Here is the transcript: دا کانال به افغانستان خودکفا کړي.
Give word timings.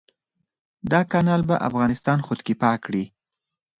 دا 0.91 1.01
کانال 1.11 1.41
به 1.49 1.55
افغانستان 1.69 2.19
خودکفا 2.27 2.71
کړي. 2.85 3.03